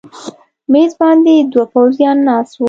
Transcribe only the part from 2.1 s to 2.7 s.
ناست و.